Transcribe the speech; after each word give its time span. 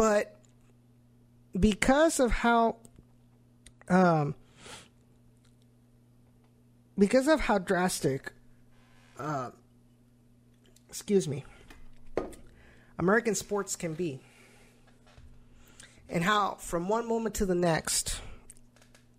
but 0.00 0.34
because 1.60 2.20
of 2.20 2.30
how 2.30 2.76
um 3.90 4.34
because 6.98 7.28
of 7.28 7.38
how 7.38 7.58
drastic 7.58 8.32
uh, 9.18 9.50
excuse 10.88 11.28
me 11.28 11.44
American 12.98 13.34
sports 13.34 13.76
can 13.76 13.92
be 13.92 14.20
and 16.08 16.24
how 16.24 16.54
from 16.54 16.88
one 16.88 17.06
moment 17.06 17.34
to 17.34 17.44
the 17.44 17.54
next 17.54 18.22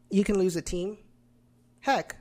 you 0.09 0.23
can 0.23 0.36
lose 0.39 0.55
a 0.55 0.63
team 0.63 0.98
heck 1.82 2.16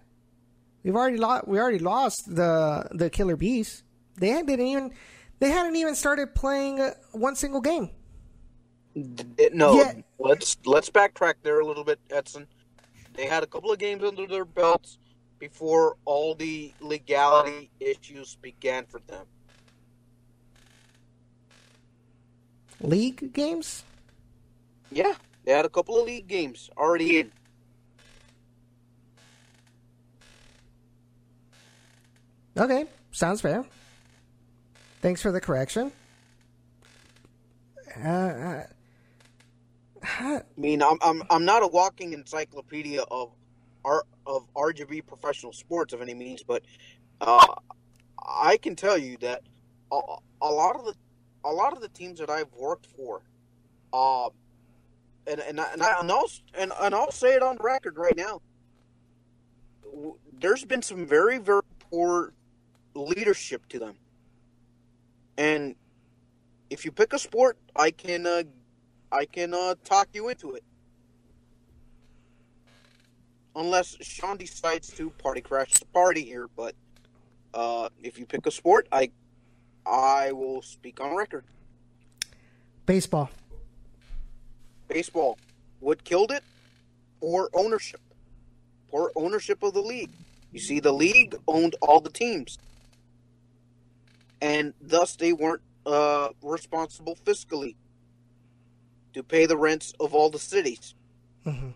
we've 0.82 0.96
already 0.96 1.16
lost 1.16 1.48
we 1.48 1.58
already 1.58 1.78
lost 1.78 2.24
the 2.26 2.86
the 2.90 3.08
killer 3.08 3.36
bees. 3.36 3.84
They 4.18 4.42
didn't 4.42 4.66
even 4.66 4.92
they 5.38 5.48
hadn't 5.48 5.76
even 5.76 5.94
started 5.94 6.34
playing 6.34 6.92
one 7.12 7.36
single 7.36 7.62
game 7.62 7.88
no, 9.52 9.74
Yeah. 9.76 9.92
let's 10.18 10.56
let's 10.64 10.90
backtrack 10.90 11.34
there 11.42 11.60
a 11.60 11.66
little 11.66 11.84
bit, 11.84 11.98
Edson. 12.10 12.46
They 13.14 13.26
had 13.26 13.42
a 13.42 13.46
couple 13.46 13.72
of 13.72 13.78
games 13.78 14.02
under 14.04 14.26
their 14.26 14.44
belts 14.44 14.98
before 15.38 15.96
all 16.04 16.34
the 16.34 16.72
legality 16.80 17.70
issues 17.80 18.36
began 18.42 18.86
for 18.86 19.00
them. 19.06 19.26
league 22.82 23.32
games 23.34 23.84
Yeah, 24.90 25.14
they 25.44 25.52
had 25.52 25.66
a 25.66 25.68
couple 25.68 25.98
of 26.00 26.06
league 26.06 26.26
games 26.26 26.70
already 26.78 27.20
in. 27.20 27.32
Okay, 32.56 32.86
sounds 33.12 33.40
fair. 33.40 33.64
Thanks 35.00 35.22
for 35.22 35.32
the 35.32 35.40
correction. 35.40 35.92
Uh, 38.04 38.08
uh, 38.08 38.62
I 40.02 40.42
mean, 40.56 40.82
I'm 40.82 40.98
I'm 41.02 41.22
I'm 41.30 41.44
not 41.44 41.62
a 41.62 41.66
walking 41.66 42.12
encyclopedia 42.12 43.02
of 43.02 43.32
art 43.84 44.06
of 44.26 44.46
RGV 44.54 45.06
professional 45.06 45.52
sports 45.52 45.92
of 45.92 46.00
any 46.00 46.14
means, 46.14 46.42
but 46.42 46.62
uh, 47.20 47.54
I 48.18 48.56
can 48.56 48.76
tell 48.76 48.96
you 48.96 49.16
that 49.18 49.42
a, 49.92 50.00
a 50.42 50.50
lot 50.50 50.76
of 50.76 50.84
the 50.84 50.94
a 51.44 51.50
lot 51.50 51.72
of 51.72 51.80
the 51.80 51.88
teams 51.88 52.18
that 52.20 52.30
I've 52.30 52.52
worked 52.54 52.86
for, 52.96 53.22
uh, 53.92 54.28
and 55.26 55.40
and 55.40 55.60
I, 55.60 55.72
and, 55.72 55.82
I, 55.82 56.00
and 56.00 56.10
I'll 56.10 56.30
and, 56.58 56.72
and 56.80 56.94
I'll 56.94 57.12
say 57.12 57.34
it 57.34 57.42
on 57.42 57.58
record 57.60 57.98
right 57.98 58.16
now. 58.16 58.40
There's 60.40 60.64
been 60.64 60.82
some 60.82 61.06
very 61.06 61.38
very 61.38 61.62
poor 61.90 62.32
leadership 62.94 63.68
to 63.68 63.78
them, 63.78 63.96
and 65.36 65.74
if 66.70 66.84
you 66.84 66.92
pick 66.92 67.12
a 67.12 67.18
sport, 67.18 67.58
I 67.76 67.90
can 67.90 68.26
uh, 68.26 68.44
I 69.12 69.24
can 69.24 69.54
uh, 69.54 69.74
talk 69.84 70.08
you 70.12 70.28
into 70.28 70.54
it. 70.54 70.64
Unless 73.56 73.96
Sean 74.00 74.36
decides 74.36 74.88
to 74.92 75.10
party 75.10 75.40
crash 75.40 75.72
the 75.72 75.86
party 75.86 76.22
here, 76.22 76.48
but 76.56 76.74
uh, 77.52 77.88
if 78.02 78.18
you 78.18 78.24
pick 78.24 78.46
a 78.46 78.50
sport, 78.50 78.86
I 78.92 79.10
I 79.84 80.30
will 80.32 80.62
speak 80.62 81.00
on 81.00 81.16
record. 81.16 81.44
baseball. 82.86 83.30
Baseball. 84.88 85.38
What 85.80 86.04
killed 86.04 86.30
it? 86.30 86.44
Poor 87.20 87.48
ownership. 87.54 88.00
Poor 88.90 89.10
ownership 89.16 89.62
of 89.62 89.74
the 89.74 89.80
league. 89.80 90.10
You 90.52 90.60
see, 90.60 90.80
the 90.80 90.92
league 90.92 91.34
owned 91.46 91.76
all 91.80 92.00
the 92.00 92.10
teams, 92.10 92.58
and 94.40 94.74
thus 94.80 95.16
they 95.16 95.32
weren't 95.32 95.62
uh, 95.86 96.28
responsible 96.42 97.16
fiscally 97.24 97.74
to 99.14 99.22
pay 99.22 99.46
the 99.46 99.56
rents 99.56 99.92
of 100.00 100.14
all 100.14 100.30
the 100.30 100.38
cities. 100.38 100.94
hmm 101.44 101.70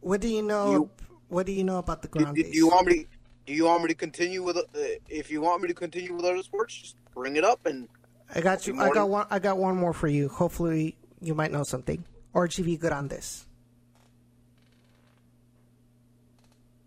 What 0.00 0.20
do 0.20 0.28
you 0.28 0.42
know? 0.42 0.70
You- 0.72 0.90
what 1.28 1.46
do 1.46 1.52
you 1.52 1.62
know 1.62 1.78
about 1.78 2.02
the 2.02 2.08
ground 2.08 2.34
do 2.36 2.42
base? 2.42 2.54
you 2.54 2.66
want 2.68 2.86
me? 2.88 3.04
To, 3.04 3.08
do 3.46 3.52
you 3.52 3.64
want 3.66 3.82
me 3.82 3.88
to 3.88 3.94
continue 3.94 4.42
with? 4.42 4.56
Uh, 4.56 4.62
if 5.08 5.30
you 5.30 5.40
want 5.40 5.62
me 5.62 5.68
to 5.68 5.74
continue 5.74 6.14
with 6.14 6.24
other 6.24 6.42
sports, 6.42 6.74
just 6.74 6.96
bring 7.14 7.36
it 7.36 7.44
up 7.44 7.66
and 7.66 7.88
I 8.34 8.40
got 8.40 8.66
you. 8.66 8.80
I 8.80 8.90
got 8.90 9.08
one. 9.08 9.26
I 9.30 9.38
got 9.38 9.56
one 9.58 9.76
more 9.76 9.92
for 9.92 10.08
you. 10.08 10.28
Hopefully, 10.28 10.96
you 11.20 11.34
might 11.34 11.52
know 11.52 11.62
something. 11.62 12.04
Or 12.32 12.48
GV 12.48 12.80
good 12.80 12.92
on 12.92 13.06
this. 13.08 13.46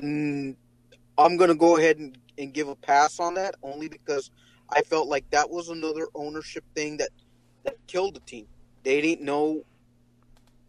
Mm, 0.01 0.55
I'm 1.17 1.37
gonna 1.37 1.55
go 1.55 1.77
ahead 1.77 1.99
and, 1.99 2.17
and 2.37 2.53
give 2.53 2.67
a 2.67 2.75
pass 2.75 3.19
on 3.19 3.35
that 3.35 3.55
only 3.63 3.87
because 3.87 4.29
I 4.75 4.83
felt 4.83 5.09
like 5.09 5.29
that 5.31 5.49
was 5.49 5.69
another 5.69 6.07
ownership 6.15 6.65
thing 6.75 6.97
that 6.97 7.09
that 7.65 7.75
killed 7.87 8.15
the 8.15 8.21
team. 8.21 8.47
They 8.83 9.01
didn't 9.01 9.25
know. 9.25 9.63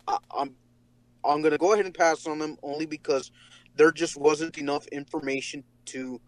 I, 0.09 0.19
I'm 0.37 0.57
I'm 1.25 1.43
gonna 1.43 1.59
go 1.59 1.75
ahead 1.75 1.87
and 1.87 1.95
pass 1.95 2.27
on 2.27 2.39
them 2.39 2.57
only 2.63 2.87
because 2.87 3.31
there 3.77 3.93
just 3.93 4.17
wasn't 4.19 4.59
enough 4.59 4.87
information 4.89 5.65
to 5.87 6.21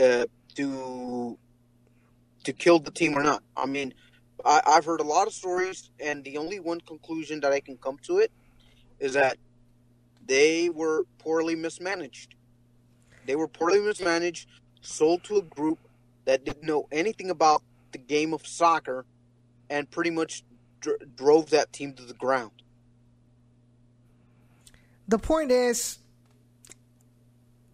uh, 0.00 0.26
to 0.56 1.38
to 2.44 2.52
kill 2.52 2.78
the 2.78 2.90
team 2.90 3.16
or 3.18 3.22
not. 3.22 3.42
I 3.56 3.66
mean, 3.66 3.94
I, 4.44 4.62
I've 4.66 4.84
heard 4.84 5.00
a 5.00 5.04
lot 5.04 5.26
of 5.26 5.34
stories, 5.34 5.90
and 6.00 6.24
the 6.24 6.38
only 6.38 6.60
one 6.60 6.80
conclusion 6.82 7.40
that 7.40 7.52
I 7.52 7.60
can 7.60 7.76
come 7.78 7.98
to 8.04 8.18
it 8.18 8.32
is 9.00 9.14
that 9.14 9.38
they 10.26 10.70
were 10.70 11.04
poorly 11.18 11.56
mismanaged. 11.56 12.36
They 13.26 13.36
were 13.36 13.48
poorly 13.48 13.80
mismanaged, 13.80 14.48
sold 14.82 15.24
to 15.24 15.38
a 15.38 15.42
group 15.42 15.78
that 16.24 16.44
didn't 16.44 16.64
know 16.64 16.86
anything 16.92 17.30
about 17.30 17.62
the 17.92 17.98
game 17.98 18.32
of 18.34 18.46
soccer, 18.46 19.04
and 19.70 19.90
pretty 19.90 20.10
much 20.10 20.42
dr- 20.80 21.14
drove 21.16 21.50
that 21.50 21.72
team 21.72 21.92
to 21.94 22.02
the 22.04 22.14
ground. 22.14 22.50
The 25.08 25.18
point 25.18 25.50
is, 25.50 25.98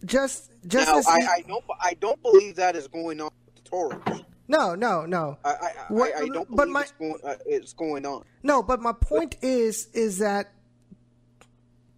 just 0.05 0.51
just 0.67 0.87
now, 0.91 0.97
as 0.97 1.07
I, 1.07 1.19
the- 1.19 1.25
I 1.29 1.41
don't, 1.47 1.63
I 1.81 1.93
don't 1.95 2.21
believe 2.21 2.55
that 2.57 2.75
is 2.75 2.87
going 2.87 3.21
on 3.21 3.29
with 3.45 3.55
the 3.63 3.69
Toros. 3.69 4.23
no, 4.47 4.75
no, 4.75 5.05
no, 5.05 5.37
I, 5.45 5.49
I, 5.49 5.73
What- 5.89 6.15
I, 6.15 6.21
I 6.23 6.27
don't 6.27 6.49
but 6.49 6.55
believe 6.65 6.73
my- 6.73 6.81
it's, 6.81 6.91
going, 6.91 7.15
uh, 7.23 7.35
it's 7.45 7.73
going 7.73 8.05
on. 8.05 8.23
no. 8.43 8.61
But 8.61 8.81
my 8.81 8.91
point 8.93 9.37
is, 9.41 9.87
is 9.93 10.17
that 10.19 10.51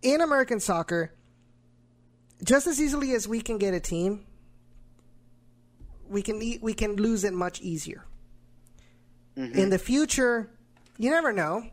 in 0.01 0.21
American 0.21 0.59
soccer, 0.59 1.13
just 2.43 2.67
as 2.67 2.79
easily 2.79 3.13
as 3.13 3.27
we 3.27 3.41
can 3.41 3.57
get 3.57 3.73
a 3.73 3.79
team, 3.79 4.25
we 6.13 6.21
can 6.21 6.41
e- 6.41 6.59
we 6.61 6.73
can 6.73 6.95
lose 6.95 7.23
it 7.23 7.33
much 7.33 7.59
easier. 7.61 8.05
In 9.35 9.69
the 9.71 9.79
future, 9.79 10.49
you 10.97 11.09
never 11.09 11.33
know. 11.33 11.63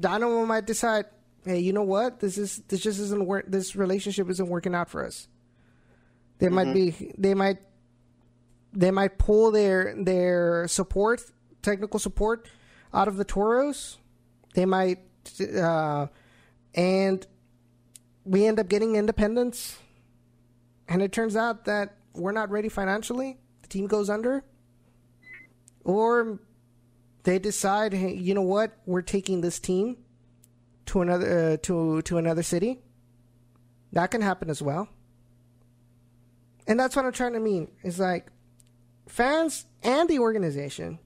Dynamo 0.00 0.44
might 0.46 0.66
decide, 0.66 1.04
hey, 1.44 1.60
you 1.60 1.72
know 1.72 1.84
what? 1.84 2.18
This 2.18 2.36
is 2.38 2.58
this 2.68 2.80
just 2.80 2.98
isn't 2.98 3.24
work. 3.24 3.44
This 3.48 3.76
relationship 3.76 4.28
isn't 4.28 4.48
working 4.48 4.74
out 4.74 4.90
for 4.90 5.06
us. 5.06 5.28
They 6.38 6.48
might 6.48 6.74
be. 6.74 7.12
They 7.16 7.34
might. 7.34 7.58
They 8.72 8.90
might 8.90 9.18
pull 9.18 9.52
their 9.52 9.94
their 9.96 10.66
support, 10.66 11.22
technical 11.62 12.00
support, 12.00 12.48
out 12.92 13.06
of 13.06 13.16
the 13.16 13.24
Toros. 13.24 13.98
They 14.54 14.66
might, 14.66 14.98
uh, 15.56 16.08
and 16.74 17.24
we 18.24 18.46
end 18.46 18.58
up 18.58 18.68
getting 18.68 18.96
independence. 18.96 19.78
And 20.88 21.00
it 21.00 21.12
turns 21.12 21.36
out 21.36 21.64
that 21.66 21.96
we're 22.12 22.32
not 22.32 22.50
ready 22.50 22.68
financially. 22.68 23.38
Team 23.74 23.88
goes 23.88 24.08
under, 24.08 24.44
or 25.84 26.38
they 27.24 27.40
decide, 27.40 27.92
hey, 27.92 28.14
you 28.14 28.32
know 28.32 28.42
what? 28.42 28.78
We're 28.86 29.02
taking 29.02 29.40
this 29.40 29.58
team 29.58 29.96
to 30.86 31.02
another 31.02 31.54
uh, 31.54 31.56
to 31.62 32.00
to 32.02 32.18
another 32.18 32.44
city. 32.44 32.78
That 33.90 34.12
can 34.12 34.20
happen 34.20 34.48
as 34.48 34.62
well. 34.62 34.88
And 36.68 36.78
that's 36.78 36.94
what 36.94 37.04
I'm 37.04 37.10
trying 37.10 37.32
to 37.32 37.40
mean. 37.40 37.66
Is 37.82 37.98
like 37.98 38.28
fans 39.08 39.66
and 39.82 40.08
the 40.08 40.20
organization 40.20 41.00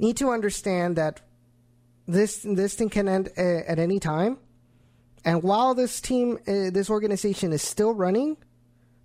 need 0.00 0.16
to 0.16 0.30
understand 0.30 0.96
that 0.96 1.20
this 2.08 2.40
this 2.42 2.74
thing 2.74 2.90
can 2.90 3.06
end 3.06 3.28
uh, 3.38 3.70
at 3.72 3.78
any 3.78 4.00
time. 4.00 4.38
And 5.24 5.44
while 5.44 5.76
this 5.76 6.00
team, 6.00 6.38
uh, 6.48 6.70
this 6.70 6.90
organization 6.90 7.52
is 7.52 7.62
still 7.62 7.94
running, 7.94 8.36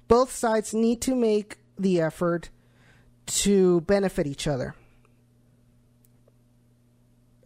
both 0.08 0.32
sides 0.32 0.74
need 0.74 1.04
to 1.04 1.14
make 1.14 1.61
the 1.82 2.02
effort 2.02 2.50
to 3.26 3.82
benefit 3.82 4.28
each 4.28 4.48
other 4.48 4.76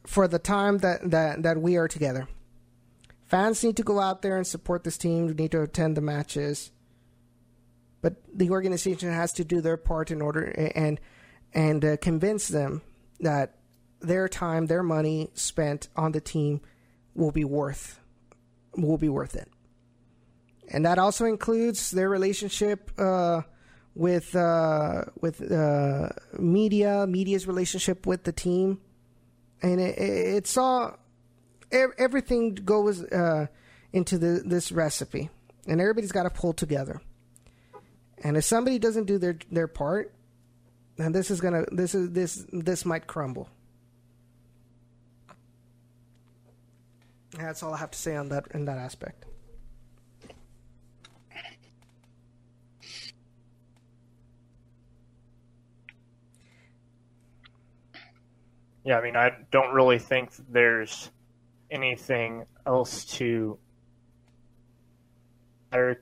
for 0.06 0.28
the 0.28 0.40
time 0.40 0.80
that, 0.80 1.10
that, 1.12 1.44
that 1.44 1.62
we 1.62 1.78
are 1.78 1.88
together. 1.88 2.28
Fans 3.26 3.64
need 3.64 3.78
to 3.78 3.84
go 3.84 4.00
out 4.00 4.22
there 4.22 4.38
and 4.38 4.46
support 4.46 4.84
this 4.84 4.98
team, 4.98 5.28
we 5.28 5.34
need 5.34 5.52
to 5.52 5.62
attend 5.62 5.98
the 5.98 6.02
matches. 6.02 6.72
But 8.02 8.16
the 8.32 8.52
organization 8.52 9.12
has 9.12 9.32
to 9.34 9.44
do 9.44 9.62
their 9.62 9.78
part 9.78 10.12
in 10.12 10.22
order 10.22 10.44
and 10.44 11.00
and 11.54 11.86
uh, 11.86 11.98
convince 11.98 12.50
them 12.50 12.82
that 13.22 13.56
their 14.02 14.28
time, 14.28 14.68
their 14.68 14.84
money 14.84 15.30
spent 15.34 15.88
on 15.96 16.12
the 16.12 16.20
team 16.20 16.62
will 17.16 17.32
be 17.32 17.46
worth 17.46 18.00
will 18.78 18.98
be 18.98 19.10
worth 19.10 19.36
it. 19.36 19.50
And 20.70 20.86
that 20.86 21.00
also 21.00 21.26
includes 21.26 21.92
their 21.92 22.10
relationship 22.10 22.92
uh, 22.98 23.42
with 23.96 24.36
uh, 24.36 25.06
with 25.22 25.52
uh, 25.52 26.10
media, 26.38 27.08
media's 27.08 27.48
relationship 27.48 28.06
with 28.06 28.26
the 28.26 28.34
team, 28.34 28.80
and 29.62 29.80
it, 29.80 29.98
it 29.98 30.48
saw 30.48 30.96
everything 31.72 32.56
goes 32.56 33.04
uh, 33.04 33.48
into 33.94 34.18
the, 34.18 34.44
this 34.46 34.72
recipe, 34.72 35.30
and 35.68 35.80
everybody's 35.82 36.12
got 36.12 36.24
to 36.24 36.30
pull 36.30 36.54
together. 36.54 37.02
And 38.24 38.38
if 38.38 38.44
somebody 38.44 38.80
doesn't 38.80 39.06
do 39.06 39.18
their 39.18 39.38
their 39.50 39.68
part, 39.68 40.14
then 40.98 41.12
this 41.12 41.32
is 41.32 41.40
gonna 41.40 41.66
this 41.72 41.96
is 41.96 42.12
this 42.12 42.46
this 42.52 42.86
might 42.86 43.08
crumble. 43.08 43.50
That's 47.38 47.64
all 47.64 47.74
I 47.74 47.78
have 47.78 47.92
to 47.92 48.00
say 48.00 48.16
on 48.16 48.30
that 48.30 48.48
in 48.54 48.66
that 48.66 48.78
aspect. 48.78 49.26
Yeah, 58.86 58.98
I 59.00 59.02
mean, 59.02 59.18
I 59.18 59.32
don't 59.52 59.74
really 59.74 60.00
think 60.00 60.30
there's 60.48 61.12
anything 61.72 62.46
else 62.66 63.04
to 63.06 63.58
or 65.74 65.98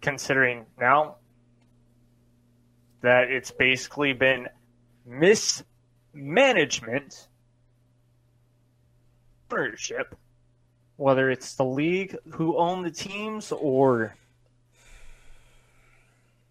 considering 0.00 0.64
now 0.80 1.16
that 3.02 3.30
it's 3.30 3.50
basically 3.50 4.14
been 4.14 4.48
mismanagement 5.04 7.28
ownership 9.52 10.16
whether 10.96 11.30
it's 11.30 11.54
the 11.54 11.64
league 11.64 12.16
who 12.32 12.56
own 12.56 12.82
the 12.82 12.90
teams 12.90 13.52
or 13.52 14.16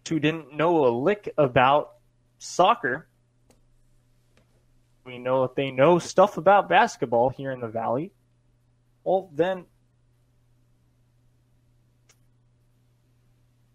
who 0.08 0.20
didn't 0.20 0.54
know 0.54 0.86
a 0.86 0.88
lick 0.88 1.34
about 1.36 1.96
soccer 2.38 3.08
we 5.06 5.18
know 5.18 5.42
that 5.42 5.54
they 5.54 5.70
know 5.70 5.98
stuff 5.98 6.36
about 6.36 6.68
basketball 6.68 7.30
here 7.30 7.52
in 7.52 7.60
the 7.60 7.68
Valley, 7.68 8.12
well, 9.04 9.30
then 9.32 9.64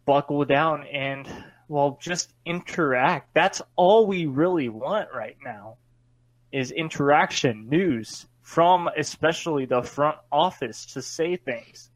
buckle 0.06 0.44
down 0.46 0.84
and, 0.88 1.28
well, 1.68 1.98
just 2.02 2.34
interact. 2.46 3.34
That's 3.34 3.62
all 3.76 4.06
we 4.06 4.26
really 4.26 4.68
want 4.68 5.10
right 5.16 5.38
now 5.44 5.78
is 6.52 6.72
interaction, 6.72 7.70
news 7.70 8.26
from 8.42 8.90
especially 8.98 9.66
the 9.66 9.82
front 9.82 10.18
office 10.32 10.88
to 10.88 11.02
say 11.02 11.38
things. 11.38 11.90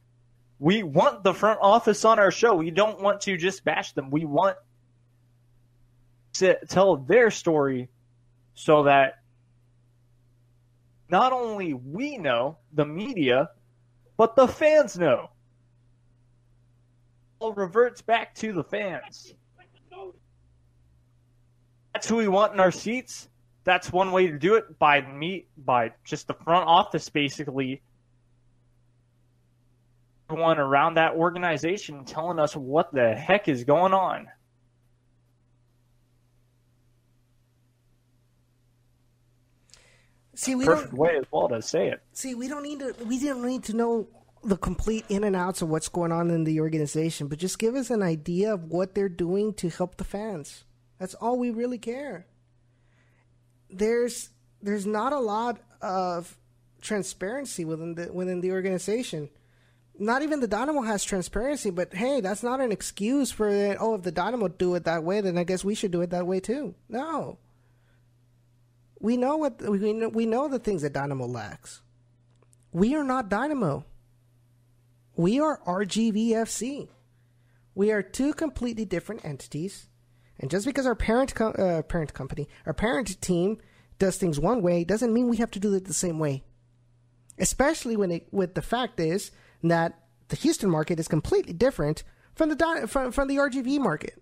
We 0.59 0.83
want 0.83 1.23
the 1.23 1.33
front 1.33 1.59
office 1.61 2.05
on 2.05 2.19
our 2.19 2.31
show. 2.31 2.55
We 2.55 2.71
don't 2.71 3.01
want 3.01 3.21
to 3.21 3.35
just 3.35 3.65
bash 3.65 3.91
them. 3.91 4.09
We 4.09 4.23
want 4.23 4.55
to 6.35 6.57
tell 6.67 6.95
their 6.95 7.29
story 7.29 7.89
so 8.53 8.83
that 8.83 9.19
not 11.09 11.31
only 11.33 11.73
we 11.73 12.17
know, 12.17 12.57
the 12.73 12.85
media, 12.85 13.49
but 14.17 14.35
the 14.35 14.47
fans 14.47 14.97
know. 14.97 15.29
All 17.39 17.53
reverts 17.53 18.01
back 18.01 18.33
to 18.35 18.53
the 18.53 18.63
fans. 18.63 19.33
That's 21.93 22.07
who 22.07 22.17
we 22.17 22.27
want 22.27 22.53
in 22.53 22.59
our 22.59 22.71
seats. 22.71 23.29
That's 23.63 23.91
one 23.91 24.11
way 24.11 24.27
to 24.27 24.37
do 24.37 24.55
it 24.55 24.77
by 24.79 25.01
me 25.01 25.47
by 25.57 25.91
just 26.03 26.27
the 26.27 26.33
front 26.33 26.67
office 26.67 27.09
basically 27.09 27.81
everyone 30.29 30.57
around 30.57 30.95
that 30.95 31.13
organization 31.13 32.03
telling 32.03 32.39
us 32.39 32.55
what 32.55 32.91
the 32.93 33.13
heck 33.13 33.47
is 33.47 33.63
going 33.63 33.93
on. 33.93 34.27
See, 40.45 40.55
we 40.55 40.65
perfect 40.65 40.91
don't, 40.91 40.99
way 40.99 41.17
as 41.17 41.25
well 41.31 41.49
to 41.49 41.61
say 41.61 41.89
it. 41.89 42.01
See, 42.13 42.35
we 42.35 42.47
don't 42.47 42.61
need 42.61 42.79
to. 42.79 42.95
We 43.05 43.19
don't 43.19 43.43
need 43.45 43.63
to 43.63 43.75
know 43.75 44.07
the 44.43 44.57
complete 44.57 45.05
in 45.09 45.23
and 45.23 45.35
outs 45.35 45.63
of 45.63 45.69
what's 45.69 45.89
going 45.89 46.11
on 46.11 46.29
in 46.29 46.43
the 46.43 46.59
organization, 46.59 47.27
but 47.27 47.39
just 47.39 47.57
give 47.57 47.73
us 47.73 47.89
an 47.89 48.03
idea 48.03 48.53
of 48.53 48.65
what 48.65 48.93
they're 48.93 49.09
doing 49.09 49.53
to 49.55 49.69
help 49.69 49.97
the 49.97 50.03
fans. 50.03 50.63
That's 50.99 51.15
all 51.15 51.39
we 51.39 51.49
really 51.49 51.79
care. 51.79 52.27
There's 53.71 54.29
there's 54.61 54.85
not 54.85 55.13
a 55.13 55.19
lot 55.19 55.59
of 55.81 56.37
transparency 56.79 57.65
within 57.65 57.95
the 57.95 58.13
within 58.13 58.41
the 58.41 58.51
organization. 58.51 59.29
Not 59.97 60.21
even 60.21 60.41
the 60.41 60.47
Dynamo 60.47 60.81
has 60.81 61.03
transparency, 61.03 61.71
but 61.71 61.93
hey, 61.93 62.19
that's 62.19 62.43
not 62.43 62.59
an 62.59 62.71
excuse 62.71 63.31
for 63.31 63.49
it. 63.49 63.77
Oh, 63.79 63.95
if 63.95 64.03
the 64.03 64.11
Dynamo 64.11 64.49
do 64.49 64.75
it 64.75 64.83
that 64.83 65.03
way, 65.03 65.21
then 65.21 65.37
I 65.37 65.43
guess 65.43 65.63
we 65.63 65.73
should 65.73 65.91
do 65.91 66.01
it 66.01 66.11
that 66.11 66.27
way 66.27 66.39
too. 66.39 66.75
No, 66.87 67.39
we 69.05 69.17
know 69.17 69.37
what 69.37 69.61
we 69.61 69.93
know, 69.93 70.09
we 70.09 70.25
know 70.25 70.47
the 70.47 70.57
things 70.57 70.81
that 70.81 70.93
Dynamo 70.93 71.27
lacks. 71.27 71.83
We 72.71 72.95
are 72.95 73.03
not 73.03 73.29
Dynamo. 73.29 73.85
We 75.15 75.39
are 75.39 75.61
RGVFC. 75.65 76.89
We 77.75 77.91
are 77.91 78.01
two 78.01 78.33
completely 78.33 78.83
different 78.83 79.23
entities. 79.23 79.89
And 80.39 80.49
just 80.49 80.65
because 80.65 80.87
our 80.87 80.95
parent 80.95 81.35
co- 81.35 81.51
uh, 81.51 81.83
parent 81.83 82.15
company, 82.15 82.49
our 82.65 82.73
parent 82.73 83.21
team 83.21 83.59
does 83.99 84.17
things 84.17 84.39
one 84.39 84.63
way 84.63 84.83
doesn't 84.83 85.13
mean 85.13 85.29
we 85.29 85.37
have 85.37 85.51
to 85.51 85.59
do 85.59 85.75
it 85.75 85.85
the 85.85 85.93
same 85.93 86.17
way. 86.17 86.43
Especially 87.37 87.95
when 87.95 88.09
it 88.09 88.27
with 88.31 88.55
the 88.55 88.63
fact 88.63 88.99
is 88.99 89.29
that 89.63 89.99
the 90.29 90.35
Houston 90.37 90.69
market 90.71 90.99
is 90.99 91.07
completely 91.07 91.53
different 91.53 92.03
from 92.33 92.49
the 92.49 92.87
from, 92.87 93.11
from 93.11 93.27
the 93.27 93.37
RGV 93.37 93.79
market. 93.79 94.19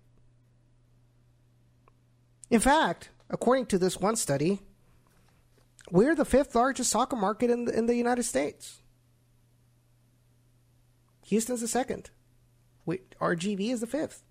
In 2.50 2.60
fact, 2.60 3.08
according 3.30 3.66
to 3.66 3.78
this 3.78 3.98
one 3.98 4.16
study, 4.16 4.60
we're 5.90 6.14
the 6.14 6.24
fifth 6.24 6.54
largest 6.54 6.90
soccer 6.90 7.16
market 7.16 7.50
in 7.50 7.66
the, 7.66 7.76
in 7.76 7.86
the 7.86 7.94
United 7.94 8.22
States. 8.24 8.82
Houston's 11.26 11.60
the 11.60 11.68
second. 11.68 12.10
We, 12.86 12.98
RGV 13.20 13.72
is 13.72 13.80
the 13.80 13.86
fifth. 13.86 14.22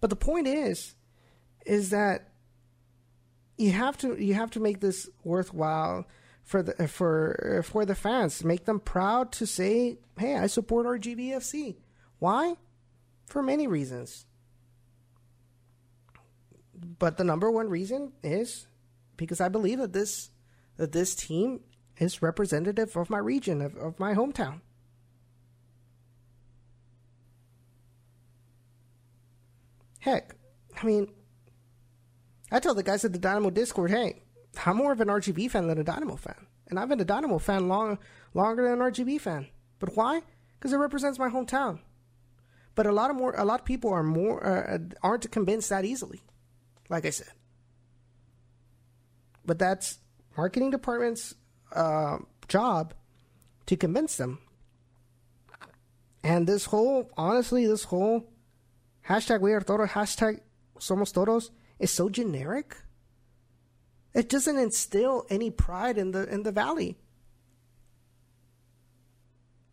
But 0.00 0.10
the 0.10 0.16
point 0.16 0.46
is, 0.46 0.94
is 1.64 1.90
that 1.90 2.28
you 3.56 3.72
have 3.72 3.96
to 3.98 4.16
you 4.22 4.34
have 4.34 4.50
to 4.50 4.60
make 4.60 4.80
this 4.80 5.08
worthwhile 5.22 6.06
for 6.42 6.62
the 6.62 6.88
for 6.88 7.62
for 7.64 7.86
the 7.86 7.94
fans. 7.94 8.44
Make 8.44 8.66
them 8.66 8.80
proud 8.80 9.32
to 9.32 9.46
say, 9.46 9.98
"Hey, 10.18 10.36
I 10.36 10.46
support 10.46 10.86
RGVFC." 10.86 11.76
Why? 12.18 12.56
For 13.26 13.42
many 13.42 13.66
reasons. 13.66 14.26
But 16.98 17.16
the 17.16 17.24
number 17.24 17.50
one 17.50 17.70
reason 17.70 18.12
is 18.22 18.66
because 19.16 19.40
I 19.40 19.48
believe 19.48 19.78
that 19.78 19.92
this 19.92 20.30
that 20.76 20.92
this 20.92 21.14
team 21.14 21.60
is 21.98 22.22
representative 22.22 22.96
of 22.96 23.10
my 23.10 23.18
region, 23.18 23.60
of, 23.62 23.76
of 23.76 23.98
my 23.98 24.14
hometown. 24.14 24.60
Heck, 30.00 30.34
I 30.80 30.84
mean, 30.84 31.08
I 32.50 32.60
tell 32.60 32.74
the 32.74 32.82
guys 32.82 33.04
at 33.04 33.12
the 33.12 33.18
Dynamo 33.18 33.50
Discord, 33.50 33.90
hey, 33.90 34.22
I'm 34.66 34.76
more 34.76 34.92
of 34.92 35.00
an 35.00 35.08
RGV 35.08 35.50
fan 35.50 35.66
than 35.66 35.78
a 35.78 35.84
Dynamo 35.84 36.16
fan. 36.16 36.46
And 36.68 36.78
I've 36.78 36.88
been 36.88 37.00
a 37.00 37.04
Dynamo 37.04 37.38
fan 37.38 37.68
long, 37.68 37.98
longer 38.34 38.64
than 38.64 38.72
an 38.74 38.78
RGV 38.92 39.20
fan. 39.20 39.48
But 39.78 39.96
why? 39.96 40.22
Because 40.58 40.72
it 40.72 40.76
represents 40.76 41.18
my 41.18 41.28
hometown. 41.28 41.80
But 42.74 42.86
a 42.86 42.92
lot 42.92 43.10
of 43.10 43.16
more, 43.16 43.34
a 43.36 43.44
lot 43.44 43.60
of 43.60 43.66
people 43.66 43.90
are 43.92 44.02
more 44.02 44.44
uh, 44.44 44.78
aren't 45.02 45.30
convinced 45.30 45.70
that 45.70 45.84
easily. 45.84 46.22
Like 46.88 47.06
I 47.06 47.10
said, 47.10 47.32
but 49.44 49.58
that's 49.58 49.98
marketing 50.36 50.70
department's 50.70 51.34
uh, 51.72 52.18
job 52.48 52.94
to 53.66 53.76
convince 53.76 54.16
them. 54.16 54.38
And 56.22 56.46
this 56.46 56.66
whole, 56.66 57.10
honestly, 57.16 57.66
this 57.66 57.84
whole 57.84 58.32
hashtag 59.08 59.40
we 59.40 59.52
are 59.52 59.60
todos, 59.60 59.90
hashtag 59.90 60.40
somos 60.78 61.12
todos 61.12 61.50
is 61.78 61.90
so 61.90 62.08
generic. 62.08 62.76
It 64.14 64.28
doesn't 64.28 64.58
instill 64.58 65.26
any 65.28 65.50
pride 65.50 65.98
in 65.98 66.12
the 66.12 66.26
in 66.32 66.44
the 66.44 66.52
valley. 66.52 66.96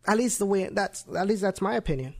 At 0.06 0.18
least 0.18 0.38
the 0.38 0.46
way 0.46 0.68
that's 0.70 1.06
at 1.16 1.26
least 1.26 1.42
that's 1.42 1.62
my 1.62 1.76
opinion. 1.76 2.14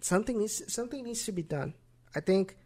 Something 0.00 0.38
needs 0.38 0.72
something 0.72 1.04
needs 1.04 1.24
to 1.24 1.32
be 1.32 1.42
done. 1.42 1.74
I 2.14 2.20
think 2.20 2.56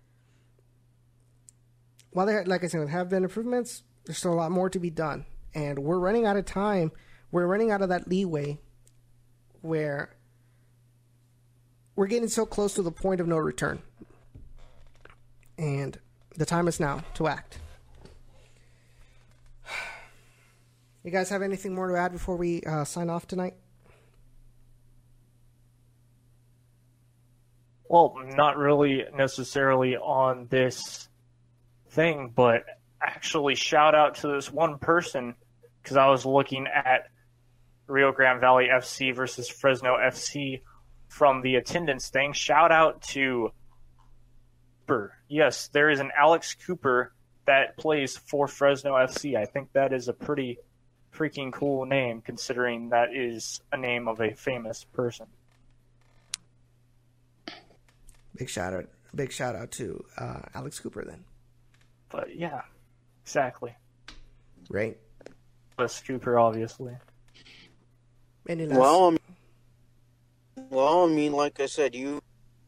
while 2.15 2.27
there, 2.27 2.45
like 2.47 2.65
I 2.65 2.69
said, 2.69 2.89
have 2.89 3.11
been 3.11 3.25
improvements, 3.25 3.83
there's 4.05 4.19
still 4.19 4.33
a 4.33 4.35
lot 4.35 4.51
more 4.51 4.71
to 4.71 4.79
be 4.79 4.89
done, 4.89 5.27
and 5.55 5.81
we're 5.81 5.99
running 5.99 6.25
out 6.25 6.37
of 6.37 6.47
time. 6.47 6.93
We're 7.31 7.47
running 7.47 7.71
out 7.71 7.83
of 7.83 7.89
that 7.91 8.09
leeway 8.09 8.61
where 9.61 10.15
we're 11.97 12.07
getting 12.07 12.29
so 12.29 12.47
close 12.47 12.75
to 12.75 12.83
the 12.83 12.93
point 12.93 13.21
of 13.21 13.27
no 13.27 13.37
return, 13.37 13.83
and 15.59 15.99
the 16.37 16.47
time 16.47 16.69
is 16.69 16.81
now 16.81 17.03
to 17.15 17.27
act. 17.27 17.59
You 21.03 21.11
guys 21.11 21.29
have 21.29 21.43
anything 21.43 21.75
more 21.75 21.89
to 21.89 21.99
add 21.99 22.13
before 22.13 22.37
we 22.37 22.63
uh, 22.63 22.85
sign 22.85 23.11
off 23.11 23.27
tonight? 23.27 23.55
well, 27.95 28.17
not 28.35 28.57
really 28.57 29.05
necessarily 29.15 29.97
on 29.97 30.49
this 30.51 31.09
thing, 31.95 32.33
but 32.35 32.65
actually 33.01 33.55
shout 33.55 33.95
out 33.95 34.17
to 34.17 34.29
this 34.29 34.53
one 34.53 34.79
person 34.79 35.35
because 35.83 35.97
I 35.97 36.09
was 36.09 36.27
looking 36.27 36.67
at 36.67 37.09
Rio 37.87 38.13
Grande 38.13 38.41
Valley 38.41 38.69
FC 38.73 39.15
versus 39.15 39.49
Fresno 39.49 39.97
FC 39.97 40.63
from 41.09 41.43
the 41.43 41.57
attendance 41.57 42.09
thing. 42.09 42.33
Shout 42.33 42.73
out 42.73 43.03
to 43.03 43.51
Cooper. 44.87 45.15
Yes, 45.29 45.69
there 45.69 45.91
is 45.91 46.01
an 46.01 46.11
Alex 46.19 46.55
Cooper 46.67 47.13
that 47.47 47.77
plays 47.77 48.17
for 48.17 48.49
Fresno 48.49 48.95
FC. 48.95 49.37
I 49.37 49.45
think 49.45 49.73
that 49.73 49.93
is 49.93 50.09
a 50.09 50.13
pretty 50.13 50.59
freaking 51.15 51.53
cool 51.53 51.87
name 51.87 52.21
considering 52.21 52.89
that 52.89 53.15
is 53.15 53.61
a 53.73 53.77
name 53.77 54.09
of 54.09 54.21
a 54.21 54.35
famous 54.35 54.85
person. 54.85 55.27
Big 58.37 58.49
shout 58.49 58.75
out, 58.75 58.87
big 59.15 59.31
shout 59.31 59.55
out 59.55 59.71
to 59.73 60.05
uh, 60.19 60.41
Alex 60.55 60.81
Cooper 60.81 61.05
then. 61.05 61.25
But 62.15 62.37
yeah, 62.37 62.63
exactly. 63.25 63.75
Right. 64.71 64.97
Alex 65.77 66.01
Cooper, 66.07 66.39
obviously. 66.39 66.97
Any 68.49 68.67
last? 68.67 68.79
Well, 68.79 69.07
I 69.07 69.11
mean, 69.11 70.69
well, 70.71 71.05
I 71.05 71.09
mean, 71.09 71.33
like 71.33 71.59
I 71.59 71.67
said, 71.67 71.93
you, 71.93 72.23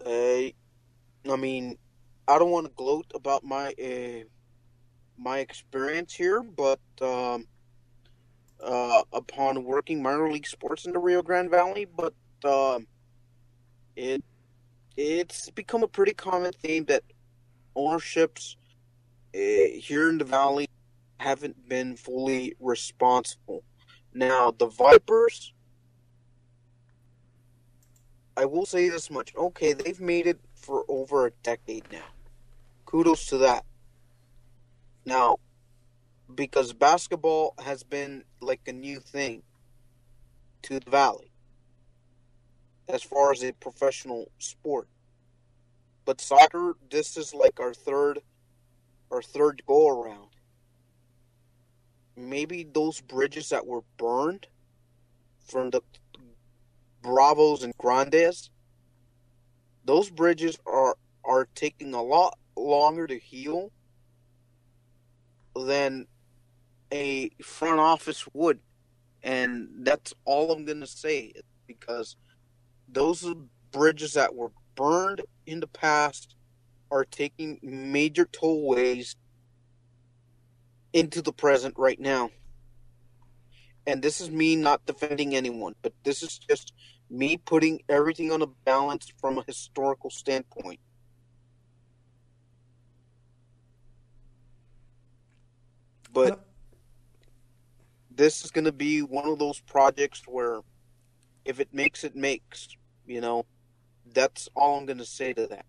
uh, 0.05 0.11
I 0.11 1.37
mean, 1.39 1.79
I 2.27 2.41
don't 2.41 2.51
want 2.51 2.67
to 2.67 2.73
gloat 2.75 3.07
about 3.15 3.45
my 3.45 3.73
uh, 3.81 4.25
my 5.17 5.39
experience 5.39 6.13
here, 6.13 6.43
but 6.43 6.81
um, 7.01 7.47
uh, 8.61 9.03
upon 9.13 9.63
working 9.63 10.03
minor 10.03 10.29
league 10.29 10.49
sports 10.49 10.87
in 10.87 10.93
the 10.93 10.99
Rio 10.99 11.23
Grande 11.23 11.53
Valley, 11.53 11.85
but 11.85 12.15
um, 12.45 12.89
it 13.95 14.25
it's 14.97 15.51
become 15.51 15.85
a 15.85 15.89
pretty 15.89 16.15
common 16.15 16.51
theme 16.53 16.85
that 16.87 17.05
ownerships 17.77 18.57
Eh, 19.37 19.79
here 19.79 20.09
in 20.09 20.17
the 20.17 20.25
valley 20.25 20.67
haven't 21.19 21.69
been 21.69 21.95
fully 21.95 22.55
responsible. 22.59 23.63
Now, 24.15 24.51
the 24.51 24.67
Vipers, 24.67 25.53
I 28.35 28.47
will 28.47 28.65
say 28.65 28.89
this 28.89 29.11
much. 29.11 29.37
Okay, 29.37 29.75
they've 29.75 30.01
made 30.01 30.27
it 30.27 30.41
for 30.55 30.87
over 30.89 31.27
a 31.27 31.33
decade 31.43 31.85
now. 31.93 32.09
Kudos 32.87 33.27
to 33.27 33.37
that. 33.39 33.67
Now, 35.05 35.37
because 36.35 36.73
basketball 36.73 37.55
has 37.63 37.83
been 37.83 38.25
like 38.41 38.63
a 38.67 38.73
new 38.73 39.01
thing 39.01 39.43
to 40.63 40.81
the 40.81 40.91
valley 40.91 41.31
as 42.89 43.03
far 43.03 43.33
as 43.33 43.45
a 43.45 43.53
professional 43.53 44.31
sport. 44.39 44.89
But 46.07 46.23
soccer, 46.23 46.77
this 46.91 47.19
is 47.19 47.35
like 47.35 47.61
our 47.61 47.75
third 47.75 48.21
our 49.11 49.23
third 49.23 49.63
go 49.67 49.89
around. 49.89 50.29
Maybe 52.17 52.65
those 52.65 53.01
bridges 53.01 53.51
that 53.51 53.67
were 53.67 53.83
burned 53.99 54.47
from 55.47 55.71
the 55.71 55.81
Bravos 57.03 57.63
and 57.63 57.77
Grandes, 57.77 58.51
those 59.85 60.11
bridges 60.11 60.59
are 60.67 60.97
are 61.25 61.49
taking 61.55 61.93
a 61.93 62.03
lot 62.03 62.39
longer 62.57 63.07
to 63.07 63.19
heal 63.19 63.71
than 65.55 66.07
a 66.93 67.31
front 67.43 67.81
office 67.81 68.27
would. 68.33 68.61
And 69.23 69.69
that's 69.81 70.15
all 70.25 70.53
I'm 70.53 70.65
going 70.65 70.81
to 70.81 70.87
say 70.87 71.33
because 71.67 72.17
those 72.89 73.27
bridges 73.73 74.13
that 74.15 74.35
were 74.35 74.53
burned 74.77 75.23
in 75.47 75.61
the 75.61 75.67
past 75.67 76.37
are 76.91 77.05
taking 77.05 77.59
major 77.63 78.25
tollways 78.25 79.17
into 80.93 81.21
the 81.23 81.33
present 81.33 81.75
right 81.77 82.01
now. 82.01 82.31
And 83.87 84.03
this 84.03 84.21
is 84.21 84.31
me 84.31 84.57
not 84.57 84.85
defending 84.87 85.37
anyone, 85.37 85.75
but 85.83 85.93
this 86.03 86.23
is 86.23 86.39
just 86.39 86.73
me 87.09 87.37
putting 87.37 87.81
everything 87.89 88.33
on 88.33 88.43
a 88.43 88.47
balance 88.47 89.13
from 89.21 89.39
a 89.39 89.45
historical 89.47 90.11
standpoint. 90.11 90.81
But 96.13 96.47
this 98.11 98.45
is 98.45 98.51
going 98.51 98.65
to 98.65 98.73
be 98.73 99.03
one 99.03 99.29
of 99.29 99.39
those 99.39 99.61
projects 99.61 100.23
where 100.27 100.61
if 101.45 101.61
it 101.61 101.69
makes, 101.73 102.05
it 102.05 102.17
makes. 102.17 102.69
You 103.07 103.21
know, 103.21 103.47
that's 104.13 104.49
all 104.57 104.79
I'm 104.79 104.87
going 104.87 104.99
to 104.99 105.05
say 105.05 105.33
to 105.35 105.47
that. 105.49 105.67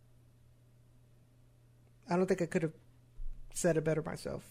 I 2.09 2.15
don't 2.15 2.25
think 2.25 2.41
I 2.41 2.45
could 2.45 2.63
have 2.63 2.73
said 3.53 3.77
it 3.77 3.83
better 3.83 4.01
myself. 4.01 4.43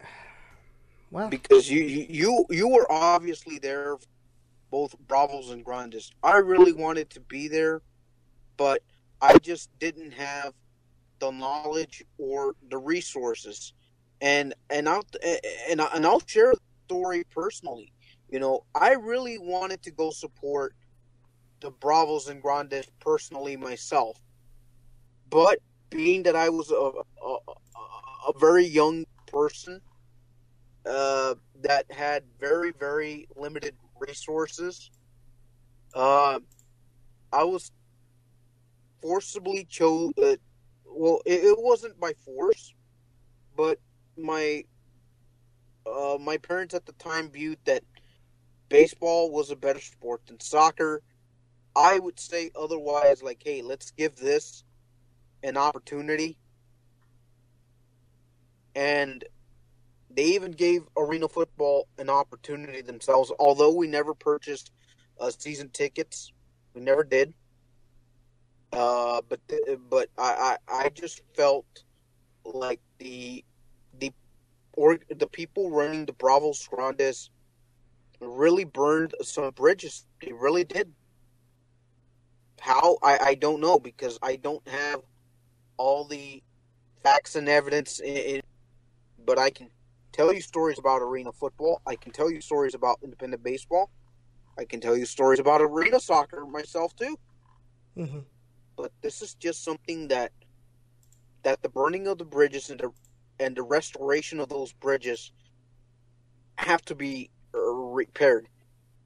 Well, 1.12 1.28
because 1.28 1.68
you 1.68 1.82
you 1.82 2.46
you 2.50 2.68
were 2.68 2.86
obviously 2.88 3.58
there, 3.58 3.96
both 4.70 4.94
Bravos 5.08 5.50
and 5.50 5.64
Grandes. 5.64 6.12
I 6.22 6.36
really 6.36 6.72
wanted 6.72 7.10
to 7.10 7.20
be 7.20 7.48
there, 7.48 7.82
but 8.56 8.80
I 9.20 9.36
just 9.38 9.76
didn't 9.80 10.12
have 10.12 10.54
the 11.18 11.30
knowledge 11.30 12.04
or 12.18 12.54
the 12.70 12.78
resources. 12.78 13.72
And 14.20 14.54
and 14.68 14.88
I'll 14.88 15.04
and, 15.68 15.80
and 15.80 16.06
I'll 16.06 16.22
share 16.26 16.52
the 16.52 16.60
story 16.86 17.24
personally. 17.30 17.92
You 18.30 18.38
know, 18.38 18.64
I 18.74 18.92
really 18.92 19.38
wanted 19.38 19.82
to 19.82 19.90
go 19.90 20.10
support 20.10 20.74
the 21.60 21.70
Bravos 21.70 22.28
and 22.28 22.40
Grandes 22.40 22.86
personally 23.00 23.56
myself, 23.56 24.20
but 25.30 25.58
being 25.90 26.24
that 26.24 26.36
I 26.36 26.48
was 26.48 26.70
a 26.70 26.74
a, 27.24 27.36
a 28.28 28.38
very 28.38 28.64
young 28.64 29.04
person 29.26 29.80
uh, 30.86 31.34
that 31.62 31.90
had 31.90 32.24
very 32.38 32.72
very 32.72 33.28
limited 33.36 33.74
resources, 33.98 34.90
uh, 35.94 36.40
I 37.32 37.44
was 37.44 37.70
forcibly 39.02 39.64
chose. 39.64 40.12
Uh, 40.18 40.36
well, 40.86 41.20
it, 41.24 41.44
it, 41.44 41.56
wasn't 41.58 41.98
by 42.00 42.12
force, 42.24 42.74
but 43.56 43.78
my 44.16 44.64
uh, 45.86 46.18
my 46.20 46.36
parents 46.36 46.74
at 46.74 46.86
the 46.86 46.92
time 46.92 47.30
viewed 47.30 47.58
that 47.64 47.82
baseball 48.68 49.30
was 49.30 49.50
a 49.50 49.56
better 49.56 49.80
sport 49.80 50.22
than 50.26 50.40
soccer. 50.40 51.02
I 51.76 51.98
would 52.00 52.18
say 52.18 52.50
otherwise, 52.58 53.22
like, 53.22 53.40
hey, 53.44 53.62
let's 53.62 53.92
give 53.92 54.16
this 54.16 54.64
an 55.42 55.56
opportunity. 55.56 56.38
And 58.74 59.24
they 60.14 60.24
even 60.24 60.52
gave 60.52 60.82
arena 60.96 61.28
football 61.28 61.88
an 61.98 62.10
opportunity 62.10 62.82
themselves, 62.82 63.32
although 63.38 63.72
we 63.72 63.86
never 63.86 64.14
purchased 64.14 64.72
uh, 65.20 65.30
season 65.30 65.70
tickets. 65.70 66.32
We 66.74 66.80
never 66.80 67.04
did. 67.04 67.32
Uh, 68.72 69.20
but 69.28 69.40
but 69.88 70.08
I, 70.16 70.56
I, 70.68 70.84
I 70.84 70.88
just 70.90 71.22
felt 71.34 71.66
like 72.44 72.80
the 72.98 73.44
the 73.98 74.12
or 74.74 74.98
the 75.08 75.26
people 75.26 75.70
running 75.70 76.06
the 76.06 76.12
Bravos 76.12 76.66
Grandes 76.68 77.30
really 78.20 78.64
burned 78.64 79.14
some 79.22 79.50
bridges. 79.50 80.06
They 80.22 80.32
really 80.32 80.64
did. 80.64 80.92
How 82.60 82.98
I, 83.02 83.18
I 83.18 83.34
don't 83.34 83.60
know 83.60 83.78
because 83.78 84.18
I 84.22 84.36
don't 84.36 84.66
have 84.68 85.00
all 85.80 86.04
the 86.04 86.42
facts 87.02 87.36
and 87.36 87.48
evidence 87.48 88.00
in, 88.00 88.42
but 89.24 89.38
I 89.38 89.48
can 89.48 89.70
tell 90.12 90.30
you 90.30 90.42
stories 90.42 90.78
about 90.78 91.00
arena 91.00 91.32
football. 91.32 91.80
I 91.86 91.96
can 91.96 92.12
tell 92.12 92.30
you 92.30 92.42
stories 92.42 92.74
about 92.74 92.98
independent 93.02 93.42
baseball. 93.42 93.90
I 94.58 94.66
can 94.66 94.80
tell 94.80 94.94
you 94.94 95.06
stories 95.06 95.40
about 95.40 95.62
arena 95.62 95.98
soccer 95.98 96.44
myself 96.44 96.94
too. 96.94 97.16
Mm-hmm. 97.96 98.18
But 98.76 98.92
this 99.00 99.22
is 99.22 99.34
just 99.36 99.64
something 99.64 100.08
that 100.08 100.32
that 101.44 101.62
the 101.62 101.70
burning 101.70 102.06
of 102.08 102.18
the 102.18 102.26
bridges 102.26 102.68
and 102.68 102.78
the 102.78 102.90
and 103.38 103.56
the 103.56 103.62
restoration 103.62 104.38
of 104.38 104.50
those 104.50 104.74
bridges 104.74 105.32
have 106.56 106.82
to 106.82 106.94
be 106.94 107.30
repaired. 107.54 108.48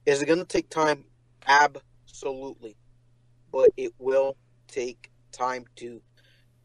Is 0.05 0.21
it 0.21 0.25
going 0.25 0.39
to 0.39 0.45
take 0.45 0.69
time? 0.69 1.05
Absolutely, 1.47 2.75
but 3.49 3.69
it 3.77 3.93
will 3.97 4.35
take 4.67 5.09
time 5.31 5.63
to 5.77 6.01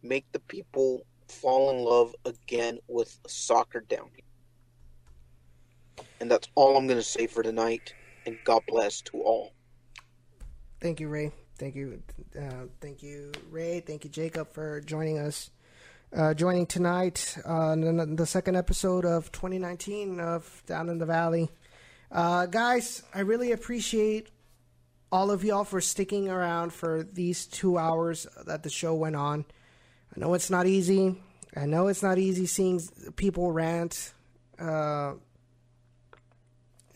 make 0.02 0.30
the 0.33 0.40
people 0.40 1.04
fall 1.28 1.71
in 1.71 1.85
love 1.85 2.14
again 2.25 2.78
with 2.88 3.19
soccer 3.26 3.80
down 3.80 4.11
here. 4.14 6.07
And 6.21 6.30
that's 6.30 6.49
all 6.54 6.76
I'm 6.76 6.87
going 6.87 6.99
to 6.99 7.04
say 7.04 7.26
for 7.26 7.42
tonight. 7.42 7.95
And 8.26 8.37
God 8.45 8.62
bless 8.69 9.00
to 9.02 9.23
all. 9.23 9.52
Thank 10.80 11.00
you, 11.00 11.09
Rey. 11.09 11.33
Thank 11.59 11.75
you, 11.75 12.02
uh, 12.38 12.66
thank 12.80 13.02
you, 13.02 13.33
Rey. 13.50 13.80
Thank 13.80 14.04
you, 14.04 14.11
Jacob, 14.11 14.52
for 14.52 14.80
joining 14.80 15.19
us. 15.19 15.50
Uh, 16.16 16.35
joining 16.35 16.66
tonight 16.66 17.37
on 17.45 18.00
uh, 18.00 18.04
the 18.09 18.26
second 18.26 18.57
episode 18.57 19.04
of 19.04 19.30
2019 19.30 20.19
of 20.19 20.62
Down 20.66 20.88
in 20.88 20.99
the 20.99 21.07
Valley. 21.07 21.50
Uh, 22.11 22.47
guys, 22.47 23.02
I 23.14 23.21
really 23.21 23.52
appreciate 23.52 24.30
all 25.12 25.30
of 25.30 25.45
y'all 25.45 25.64
for 25.64 25.80
sticking 25.80 26.28
around 26.28 26.73
for 26.73 27.02
these 27.04 27.47
two 27.47 27.78
hours 27.78 28.26
that 28.47 28.62
the 28.62 28.71
show 28.71 28.95
went 28.95 29.14
on. 29.14 29.45
I 30.14 30.21
know 30.21 30.35
it's 30.35 30.50
not 30.50 30.67
easy. 30.67 31.17
I 31.57 31.67
know 31.67 31.88
it's 31.88 32.02
not 32.02 32.19
easy 32.19 32.47
seeing 32.47 32.81
people 33.17 33.52
rant 33.52 34.12
uh, 34.59 35.14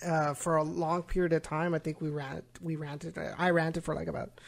uh, 0.05 0.35
for 0.35 0.57
a 0.57 0.63
long 0.63 1.03
period 1.03 1.33
of 1.33 1.43
time. 1.43 1.75
I 1.75 1.79
think 1.79 2.01
we 2.01 2.11
rant, 2.11 2.45
we 2.61 2.77
ranted. 2.77 3.17
I 3.19 3.51
ranted 3.51 3.85
for 3.85 3.95
like 3.95 4.09
about 4.09 4.41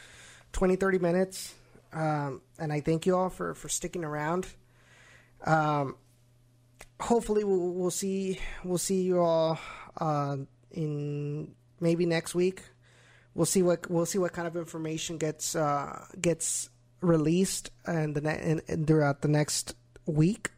20, 0.53 0.75
30 0.75 0.99
minutes. 0.99 1.53
Um, 1.93 2.41
and 2.59 2.71
I 2.71 2.81
thank 2.81 3.05
you 3.05 3.15
all 3.15 3.29
for, 3.29 3.53
for 3.53 3.69
sticking 3.69 4.03
around. 4.03 4.47
Um, 5.45 5.95
hopefully 6.99 7.43
we'll, 7.43 7.73
we'll 7.73 7.91
see 7.91 8.39
we'll 8.63 8.77
see 8.77 9.01
you 9.01 9.19
all 9.19 9.59
uh, 9.99 10.37
in 10.71 11.53
maybe 11.79 12.05
next 12.05 12.35
week. 12.35 12.61
We'll 13.33 13.45
see 13.45 13.61
what 13.61 13.89
we'll 13.89 14.05
see 14.05 14.17
what 14.17 14.33
kind 14.33 14.47
of 14.47 14.55
information 14.55 15.17
gets 15.17 15.55
uh, 15.55 16.05
gets 16.19 16.69
released 17.01 17.71
and 17.85 18.15
the 18.15 18.21
ne- 18.21 18.61
and, 18.67 18.87
throughout 18.87 19.21
the 19.21 19.27
next 19.27 19.75
week, 20.05 20.51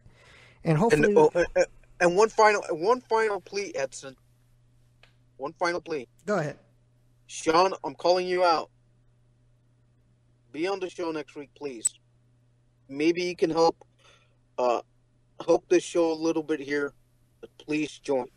and 0.63 0.77
hopefully. 0.77 1.09
And, 1.09 1.17
oh, 1.17 1.65
and 1.99 2.15
one 2.15 2.29
final 2.29 2.61
one 2.71 3.01
final 3.01 3.41
plea, 3.41 3.73
Edson. 3.75 4.15
One 5.37 5.53
final 5.53 5.81
plea. 5.81 6.07
Go 6.25 6.37
ahead, 6.37 6.57
Sean. 7.27 7.73
I'm 7.83 7.95
calling 7.95 8.27
you 8.27 8.43
out. 8.43 8.69
Be 10.51 10.67
on 10.67 10.79
the 10.79 10.89
show 10.89 11.11
next 11.11 11.35
week, 11.35 11.49
please. 11.55 11.85
Maybe 12.87 13.23
you 13.23 13.35
can 13.35 13.49
help 13.49 13.85
uh, 14.57 14.81
help 15.45 15.67
this 15.69 15.83
show 15.83 16.11
a 16.11 16.13
little 16.13 16.43
bit 16.43 16.59
here. 16.59 16.93
But 17.41 17.49
please 17.57 17.99
join. 17.99 18.27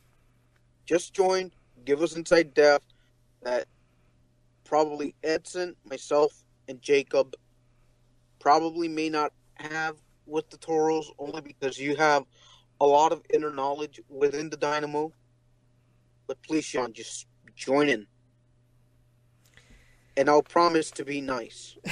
Just 0.87 1.15
join. 1.15 1.51
Give 1.85 2.03
us 2.03 2.17
inside 2.17 2.55
depth 2.55 2.87
that 3.43 3.67
probably 4.65 5.15
Edson, 5.25 5.75
myself, 5.85 6.33
and 6.69 6.81
Jacob 6.81 7.35
probably 8.43 8.89
may 8.89 9.09
not 9.09 9.33
have 9.55 9.97
with 10.27 10.51
the 10.51 10.57
Toros 10.57 11.11
only 11.19 11.41
because 11.41 11.79
you 11.79 11.95
have 11.95 12.25
a 12.81 12.87
lot 12.87 13.13
of 13.13 13.23
inner 13.33 13.53
knowledge 13.53 14.01
within 14.09 14.51
the 14.51 14.57
Dynamo. 14.57 15.13
But 16.27 16.43
please, 16.43 16.65
Sean, 16.65 16.93
just 16.93 17.29
join 17.55 17.89
in. 17.89 18.07
And 20.17 20.29
I'll 20.29 20.43
promise 20.43 20.91
to 20.93 21.05
be 21.05 21.21
nice. 21.21 21.77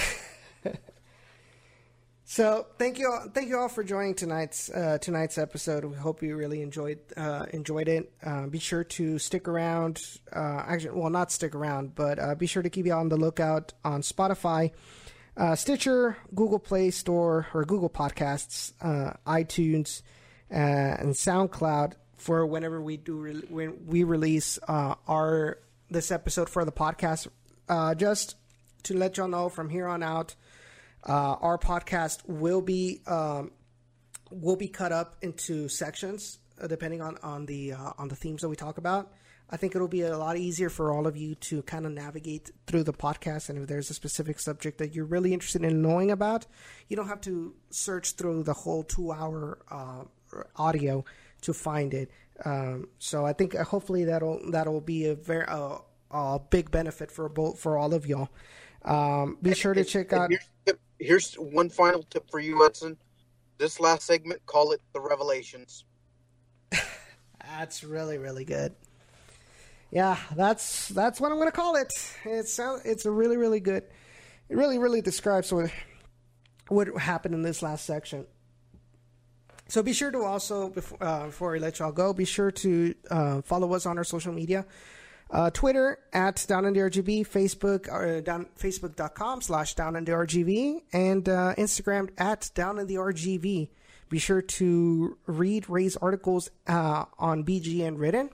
So 2.31 2.69
thank 2.79 3.01
you, 3.01 3.11
all, 3.11 3.27
thank 3.35 3.49
you 3.49 3.59
all 3.59 3.69
for 3.69 3.83
joining 3.83 4.15
tonight's 4.15 4.71
uh, 4.71 4.99
tonight's 4.99 5.37
episode. 5.37 5.85
We 5.85 5.97
hope 5.97 6.23
you 6.23 6.37
really 6.37 6.63
enjoyed 6.63 7.01
uh, 7.17 7.47
enjoyed 7.53 7.89
it. 7.89 8.13
Uh, 8.25 8.47
be 8.47 8.61
sure 8.61 8.85
to 8.85 9.19
stick 9.19 9.49
around. 9.49 10.01
Uh, 10.33 10.63
actually, 10.65 10.97
well, 10.97 11.11
not 11.11 11.33
stick 11.33 11.57
around, 11.57 11.97
but 11.97 12.21
uh, 12.21 12.37
be 12.37 12.47
sure 12.47 12.63
to 12.63 12.71
keep 12.71 12.87
you 12.87 12.93
on 12.93 13.09
the 13.09 13.17
lookout 13.17 13.73
on 13.85 14.03
Spotify, 14.03 14.71
uh, 15.41 15.57
Stitcher, 15.57 16.17
Google 16.35 16.59
Play 16.59 16.91
Store 16.91 17.47
or 17.55 17.65
Google 17.65 17.91
Podcasts, 17.91 18.73
iTunes, 19.27 20.03
and 20.51 21.15
SoundCloud 21.15 21.95
for 22.17 22.47
whenever 22.47 22.81
we 22.81 22.97
do 22.97 23.17
re- 23.17 23.43
when 23.49 23.87
we 23.87 24.05
release 24.05 24.59
our 24.69 25.59
this 25.91 26.11
episode 26.11 26.49
for 26.49 26.65
the 26.65 26.73
podcast. 26.73 27.27
just 27.97 28.37
to 28.85 28.97
let 28.97 29.17
y'all 29.17 29.29
know 29.29 29.49
from 29.49 29.69
here 29.69 29.87
on 29.87 30.03
out. 30.03 30.35
Uh, 31.03 31.37
our 31.41 31.59
podcast 31.59 32.21
will 32.27 32.61
be 32.61 33.01
um, 33.07 33.51
will 34.31 34.57
be 34.57 34.69
cut 34.69 34.93
up 34.93 35.17
into 35.23 35.69
sections 35.69 36.39
uh, 36.61 36.67
depending 36.67 37.01
on 37.01 37.17
on 37.23 37.47
the 37.47 37.73
uh, 37.73 37.93
on 37.99 38.09
the 38.09 38.17
themes 38.17 38.43
that 38.43 38.49
we 38.49 38.57
talk 38.57 38.79
about. 38.79 39.13
I 39.53 39.57
think 39.57 39.75
it'll 39.75 39.89
be 39.89 40.03
a 40.03 40.17
lot 40.17 40.37
easier 40.37 40.71
for 40.71 40.93
all 40.93 41.09
of 41.09 41.17
you 41.17 41.35
to 41.35 41.63
kind 41.63 41.85
of 41.85 41.93
navigate 41.93 42.53
through 42.69 42.85
the 42.85 42.93
podcast. 42.93 43.51
And 43.51 43.59
if 43.59 43.67
there's 43.67 43.91
a 43.91 43.95
specific 43.95 44.39
subject 44.39 44.79
that 44.79 44.95
you're 44.95 45.05
really 45.05 45.33
interested 45.33 45.65
in 45.65 45.83
knowing 45.83 46.13
about, 46.13 46.47
you 46.89 46.97
don't 46.97 47.09
have 47.09 47.21
to 47.23 47.55
search 47.71 48.13
through 48.13 48.45
the 48.45 48.53
whole 48.53 48.85
two 48.85 49.11
hour 49.11 49.59
uh, 49.69 50.05
audio 50.55 51.05
to 51.43 51.53
find 51.53 51.93
it. 51.95 52.11
Um, 52.45 52.89
so 52.99 53.27
I 53.27 53.33
think 53.33 53.55
uh, 53.55 53.65
hopefully 53.65 54.05
that'll 54.05 54.41
that'll 54.51 54.81
be 54.81 55.07
a 55.07 55.15
very 55.17 55.47
uh, 55.47 55.79
a 56.13 56.39
big 56.39 56.71
benefit 56.71 57.11
for 57.11 57.29
both 57.29 57.59
for 57.59 57.77
all 57.77 57.93
of 57.93 58.07
y'all. 58.07 58.29
Um, 58.85 59.37
be 59.43 59.55
sure 59.55 59.75
to 59.75 59.85
check 59.85 60.13
out 60.13 60.31
here's 60.99 61.35
one 61.35 61.69
final 61.69 62.03
tip 62.05 62.31
for 62.31 62.41
you, 62.41 62.65
Edson. 62.65 62.97
This 63.59 63.81
last 63.81 64.07
segment, 64.07 64.45
call 64.47 64.73
it 64.73 64.81
the 64.95 65.01
revelations. 65.01 65.85
that's 67.41 67.85
really 67.85 68.17
really 68.17 68.45
good. 68.45 68.75
Yeah, 69.91 70.17
that's 70.37 70.89
that's 70.89 71.21
what 71.21 71.33
I'm 71.33 71.39
going 71.39 71.49
to 71.49 71.57
call 71.57 71.77
it. 71.77 71.93
It's 72.25 72.61
it's 72.85 73.07
a 73.07 73.11
really 73.11 73.37
really 73.37 73.61
good. 73.61 73.85
It 74.49 74.57
really 74.57 74.79
really 74.79 75.03
describes 75.03 75.53
what 75.53 75.71
what 76.69 76.97
happened 76.97 77.35
in 77.35 77.43
this 77.43 77.63
last 77.63 77.85
section. 77.85 78.27
So 79.69 79.83
be 79.83 79.93
sure 79.93 80.11
to 80.11 80.23
also 80.23 80.69
before 80.69 81.03
uh, 81.03 81.27
before 81.27 81.53
we 81.53 81.59
let 81.59 81.79
y'all 81.79 81.93
go, 81.93 82.13
be 82.13 82.25
sure 82.25 82.51
to 82.51 82.95
uh, 83.11 83.43
follow 83.43 83.73
us 83.75 83.87
on 83.87 83.99
our 83.99 84.05
social 84.05 84.33
media. 84.33 84.67
Uh, 85.31 85.49
Twitter 85.51 85.99
at 86.13 86.45
Down 86.49 86.65
the 86.65 86.81
RGV, 86.81 87.27
Facebook 87.29 87.89
uh, 87.89 88.21
down 88.21 88.47
Facebook.com 88.59 89.43
slash 89.43 89.75
Down 89.75 89.93
the 89.93 90.11
RGV, 90.11 90.83
and 90.93 91.29
uh, 91.29 91.55
Instagram 91.57 92.11
at 92.19 92.51
Down 92.55 92.81
in 92.81 92.89
the 92.89 92.97
RGV. 92.97 93.69
Be 94.09 94.19
sure 94.19 94.43
to 94.43 95.17
read 95.27 95.71
Rey's 95.71 95.97
articles 95.97 96.51
uh, 96.67 97.05
on 97.17 97.45
BGN 97.45 97.97
Written, 97.97 98.31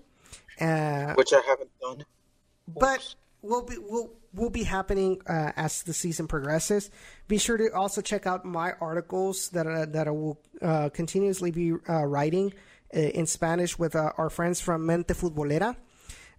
uh, 0.61 1.15
which 1.15 1.33
I 1.33 1.41
haven't 1.47 1.71
done. 1.81 2.05
But 2.69 3.15
will 3.43 3.63
be 3.63 3.79
will 3.79 4.13
will 4.33 4.51
be 4.51 4.65
happening 4.65 5.21
uh, 5.27 5.53
as 5.57 5.83
the 5.83 5.95
season 5.95 6.27
progresses. 6.27 6.91
Be 7.29 7.39
sure 7.39 7.57
to 7.57 7.71
also 7.75 8.01
check 8.01 8.27
out 8.27 8.45
my 8.45 8.73
articles 8.81 9.51
that 9.51 9.67
uh, 9.67 9.87
that 9.87 10.09
I 10.09 10.11
will 10.11 10.41
uh, 10.63 10.89
continuously 10.91 11.51
be 11.51 11.73
uh, 11.89 12.05
writing 12.05 12.53
in 12.93 13.27
Spanish 13.27 13.79
with 13.79 13.97
our 13.97 14.31
friends 14.31 14.61
from 14.61 14.87
Mente 14.87 15.13
Futbolera. 15.13 15.77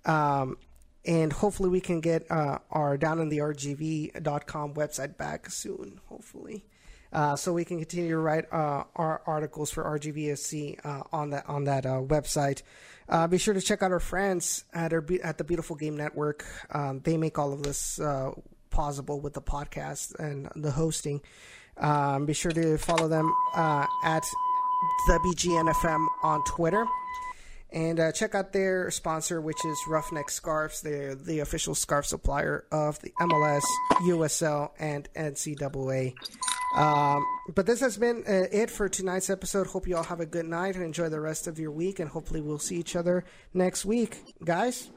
Um, 0.06 0.58
and 1.06 1.32
hopefully 1.32 1.70
we 1.70 1.82
can 1.82 2.02
get 2.02 2.30
uh, 2.30 2.60
our 2.70 2.98
down 2.98 3.20
in 3.20 3.30
the 3.30 3.38
rgv.com 3.40 4.74
website 4.74 5.18
back 5.18 5.50
soon 5.50 6.00
hopefully 6.08 6.66
uh, 7.14 7.36
so 7.36 7.54
we 7.54 7.66
can 7.66 7.78
continue 7.78 8.10
to 8.10 8.18
write 8.18 8.46
uh, 8.52 8.84
our 8.96 9.22
articles 9.26 9.72
for 9.72 9.84
rgvfc 9.84 10.86
uh, 10.86 11.04
on 11.12 11.30
that 11.30 11.48
on 11.48 11.64
that 11.66 11.86
uh, 11.86 12.02
website 12.02 12.62
uh, 13.10 13.28
be 13.28 13.38
sure 13.38 13.54
to 13.54 13.62
check 13.62 13.82
out 13.82 13.92
our 13.92 14.00
friends 14.00 14.66
at 14.74 14.94
our, 14.94 15.06
at 15.24 15.38
the 15.38 15.44
beautiful 15.44 15.76
game 15.76 15.96
network 15.96 16.46
um, 16.72 17.00
they 17.02 17.18
make 17.18 17.38
all 17.38 17.54
of 17.54 17.64
this 17.64 18.00
possible 18.70 19.20
with 19.20 19.34
the 19.34 19.42
podcast 19.42 20.14
and 20.20 20.50
the 20.56 20.72
hosting 20.72 21.22
um, 21.78 22.26
be 22.26 22.34
sure 22.34 22.52
to 22.52 22.78
follow 22.78 23.08
them 23.08 23.34
at 23.56 24.24
the 25.08 25.20
bgnfm 25.26 26.06
on 26.24 26.44
twitter 26.46 26.86
and 27.72 28.00
check 28.16 28.34
out 28.34 28.54
their 28.54 28.90
sponsor, 28.92 29.42
which 29.42 29.64
is 29.66 29.78
Roughneck 29.88 30.30
Scarves. 30.30 30.82
They're 30.82 31.16
the 31.16 31.40
official 31.40 31.76
scarf 31.76 32.06
supplier 32.06 32.66
of 32.72 32.98
the 33.02 33.12
MLS, 33.20 33.64
USL, 34.04 34.72
and 34.80 35.10
NCAA. 35.14 36.14
Um, 36.78 37.26
but 37.56 37.66
this 37.66 37.80
has 37.80 37.98
been 37.98 38.24
uh, 38.28 38.46
it 38.52 38.70
for 38.70 38.88
tonight's 38.88 39.30
episode. 39.30 39.68
Hope 39.68 39.88
you 39.88 39.98
all 39.98 40.04
have 40.04 40.20
a 40.20 40.26
good 40.26 40.46
night 40.46 40.76
and 40.76 40.84
enjoy 40.84 41.10
the 41.10 41.20
rest 41.20 41.48
of 41.48 41.58
your 41.60 41.72
week. 41.72 42.00
And 42.00 42.10
hopefully, 42.10 42.42
we'll 42.42 42.60
see 42.60 42.78
each 42.78 42.96
other 42.96 43.26
next 43.54 43.84
week, 43.86 44.22
guys. 44.44 44.90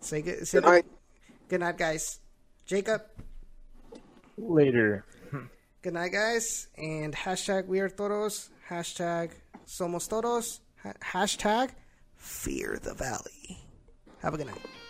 Say 0.00 0.22
good. 0.22 0.46
Say 0.46 0.58
good 0.58 0.66
night. 0.66 0.86
Good 1.48 1.60
night, 1.60 1.78
guys. 1.78 2.20
Jacob. 2.66 3.02
Later. 4.38 5.04
good 5.82 5.94
night, 5.94 6.12
guys. 6.12 6.68
And 6.78 7.14
hashtag 7.14 7.66
we 7.66 7.80
are 7.80 7.88
todos. 7.88 8.50
Hashtag 8.68 9.30
somos 9.66 10.08
todos 10.08 10.60
hashtag 10.84 11.70
fear 12.16 12.78
the 12.82 12.94
valley. 12.94 13.58
Have 14.22 14.34
a 14.34 14.36
good 14.36 14.46
night. 14.46 14.83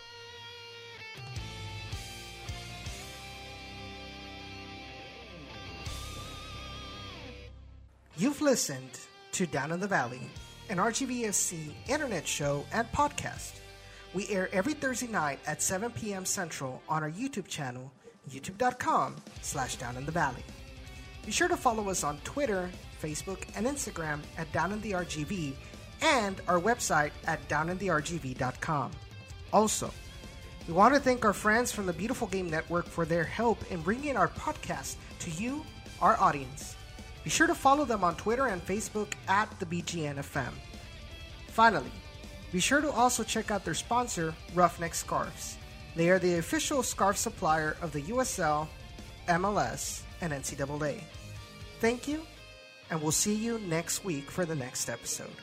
You've 8.17 8.39
listened 8.39 9.01
to 9.33 9.45
Down 9.45 9.73
in 9.73 9.81
the 9.81 9.89
Valley, 9.89 10.21
an 10.69 10.77
RGVFC 10.77 11.73
internet 11.89 12.25
show 12.25 12.65
and 12.71 12.89
podcast. 12.93 13.59
We 14.13 14.29
air 14.29 14.47
every 14.53 14.73
Thursday 14.73 15.07
night 15.07 15.39
at 15.45 15.61
7 15.61 15.91
p.m. 15.91 16.23
Central 16.23 16.81
on 16.87 17.03
our 17.03 17.11
YouTube 17.11 17.47
channel, 17.49 17.91
youtube.com 18.29 19.17
slash 19.41 19.75
down 19.75 19.97
in 19.97 20.05
the 20.05 20.13
valley. 20.13 20.45
Be 21.25 21.31
sure 21.33 21.49
to 21.49 21.57
follow 21.57 21.89
us 21.89 22.05
on 22.05 22.19
Twitter, 22.19 22.69
Facebook, 23.03 23.43
and 23.53 23.67
Instagram 23.67 24.21
at 24.37 24.49
Down 24.53 24.71
in 24.71 24.79
the 24.79 24.91
RGV 24.91 25.53
and 26.01 26.39
our 26.47 26.61
website 26.61 27.11
at 27.27 27.45
downintheRGV.com. 27.49 28.91
Also, 29.51 29.91
we 30.69 30.73
want 30.73 30.93
to 30.93 31.01
thank 31.01 31.25
our 31.25 31.33
friends 31.33 31.73
from 31.73 31.85
the 31.85 31.91
Beautiful 31.91 32.27
Game 32.27 32.49
Network 32.49 32.85
for 32.85 33.03
their 33.03 33.25
help 33.25 33.69
in 33.69 33.81
bringing 33.81 34.15
our 34.15 34.29
podcast 34.29 34.95
to 35.19 35.31
you, 35.31 35.65
our 36.01 36.17
audience. 36.17 36.77
Be 37.25 37.31
sure 37.31 37.47
to 37.47 37.55
follow 37.55 37.85
them 37.85 38.03
on 38.03 38.15
Twitter 38.15 38.45
and 38.45 38.65
Facebook 38.65 39.13
at 39.27 39.49
the 39.59 39.65
BGNFM. 39.65 40.53
Finally, 41.47 41.91
be 42.51 42.59
sure 42.59 42.81
to 42.81 42.91
also 42.91 43.23
check 43.23 43.49
out 43.49 43.65
their 43.65 43.73
sponsor, 43.73 44.33
Roughneck 44.53 44.93
Scarves. 44.93 45.57
They 45.95 46.09
are 46.11 46.19
the 46.19 46.37
official 46.37 46.83
scarf 46.83 47.17
supplier 47.17 47.77
of 47.81 47.91
the 47.91 48.03
USL, 48.03 48.67
MLS, 49.27 50.03
and 50.21 50.33
NCAA. 50.33 51.01
Thank 51.79 52.07
you, 52.07 52.21
and 52.91 53.01
we'll 53.01 53.11
see 53.11 53.33
you 53.33 53.57
next 53.59 54.05
week 54.05 54.29
for 54.29 54.45
the 54.45 54.55
next 54.55 54.87
episode. 54.87 55.33